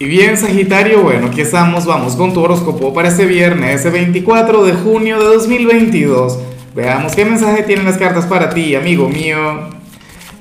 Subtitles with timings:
[0.00, 4.64] Y bien, Sagitario, bueno, aquí estamos, vamos con tu horóscopo para este viernes, ese 24
[4.64, 6.38] de junio de 2022.
[6.72, 9.38] Veamos qué mensaje tienen las cartas para ti, amigo mío.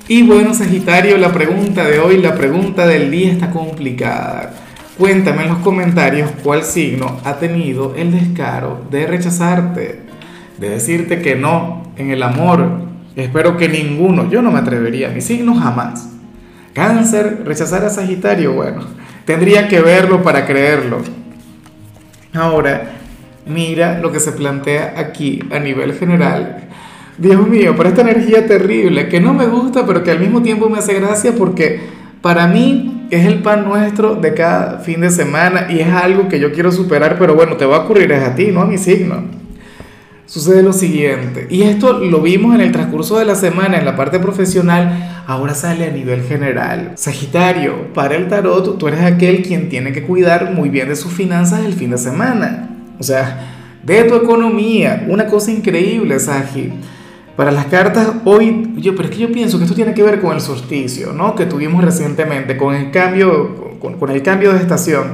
[0.08, 4.54] Y bueno, Sagitario, la pregunta de hoy, la pregunta del día está complicada.
[4.96, 10.02] Cuéntame en los comentarios cuál signo ha tenido el descaro de rechazarte,
[10.60, 12.70] de decirte que no en el amor.
[13.16, 16.17] Espero que ninguno, yo no me atrevería, mi signo jamás.
[16.78, 18.84] Cáncer, rechazar a Sagitario, bueno
[19.26, 21.00] Tendría que verlo para creerlo.
[22.36, 22.92] Ahora,
[23.48, 26.68] mira lo que se plantea aquí a nivel general.
[27.18, 30.70] Dios mío, para esta energía terrible que no me gusta, pero que al mismo tiempo
[30.70, 31.80] me hace gracia porque
[32.22, 36.40] para mí es el pan nuestro de cada fin de semana y es algo que
[36.40, 38.78] yo quiero superar, pero bueno, te va a ocurrir es a ti, no a mi
[38.78, 39.24] signo
[40.28, 43.96] sucede lo siguiente, y esto lo vimos en el transcurso de la semana en la
[43.96, 46.94] parte profesional, ahora sale a nivel general.
[46.96, 51.12] Sagitario, para el tarot, tú eres aquel quien tiene que cuidar muy bien de sus
[51.12, 52.70] finanzas el fin de semana.
[52.98, 56.72] O sea, de tu economía, una cosa increíble, Sagi.
[57.36, 60.22] Para las cartas hoy, yo, pero es que yo pienso que esto tiene que ver
[60.22, 61.36] con el solsticio, ¿no?
[61.36, 65.08] Que tuvimos recientemente, con el cambio, con, con el cambio de estación.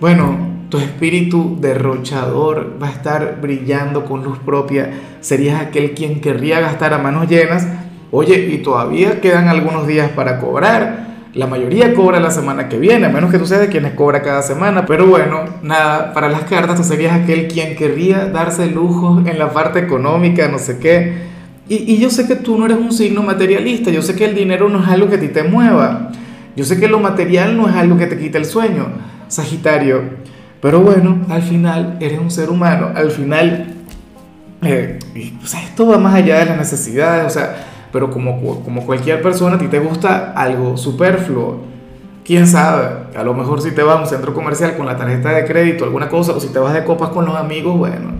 [0.00, 4.90] Bueno, tu espíritu derrochador va a estar brillando con luz propia.
[5.20, 7.68] Serías aquel quien querría gastar a manos llenas.
[8.16, 11.14] Oye, y todavía quedan algunos días para cobrar.
[11.34, 14.22] La mayoría cobra la semana que viene, a menos que tú seas de quienes cobra
[14.22, 14.86] cada semana.
[14.86, 19.50] Pero bueno, nada, para las cartas tú serías aquel quien querría darse lujos en la
[19.50, 21.24] parte económica, no sé qué.
[21.68, 24.36] Y, y yo sé que tú no eres un signo materialista, yo sé que el
[24.36, 26.12] dinero no es algo que a ti te mueva.
[26.54, 28.86] Yo sé que lo material no es algo que te quita el sueño.
[29.26, 30.02] Sagitario,
[30.60, 33.74] pero bueno, al final eres un ser humano, al final,
[34.62, 35.00] eh,
[35.42, 39.22] o sea, esto va más allá de las necesidades, o sea, pero como, como cualquier
[39.22, 41.60] persona, a ti te gusta algo superfluo.
[42.24, 45.30] Quién sabe, a lo mejor si te vas a un centro comercial con la tarjeta
[45.30, 48.14] de crédito, alguna cosa, o si te vas de copas con los amigos, bueno,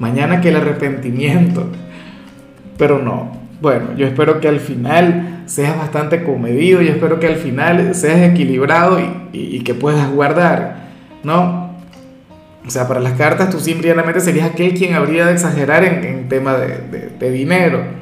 [0.00, 1.66] mañana que el arrepentimiento.
[2.76, 3.30] Pero no,
[3.60, 8.28] bueno, yo espero que al final seas bastante comedido, yo espero que al final seas
[8.28, 10.88] equilibrado y, y que puedas guardar,
[11.22, 11.70] ¿no?
[12.66, 16.54] O sea, para las cartas tú simplemente serías aquel quien habría de exagerar en, tema
[16.54, 18.01] de, de, dinero.